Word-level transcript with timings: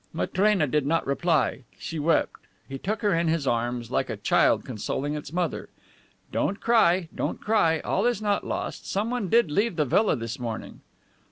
Matrena 0.13 0.65
did 0.65 0.87
not 0.87 1.05
reply. 1.05 1.61
She 1.77 1.99
wept. 1.99 2.39
He 2.67 2.79
took 2.79 3.03
her 3.03 3.13
in 3.13 3.27
his 3.27 3.45
arms 3.45 3.91
like 3.91 4.09
a 4.09 4.17
child 4.17 4.65
consoling 4.65 5.13
its 5.13 5.31
mother. 5.31 5.69
"Don't 6.31 6.59
cry. 6.59 7.07
Don't 7.13 7.39
cry. 7.39 7.81
All 7.81 8.07
is 8.07 8.19
not 8.19 8.43
lost. 8.43 8.89
Someone 8.89 9.29
did 9.29 9.51
leave 9.51 9.75
the 9.75 9.85
villa 9.85 10.15
this 10.15 10.39
morning." 10.39 10.81